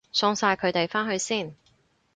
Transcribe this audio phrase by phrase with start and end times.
[0.11, 1.55] 送晒佢哋返去先